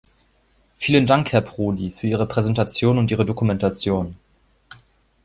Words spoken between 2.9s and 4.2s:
und Ihre Dokumentation.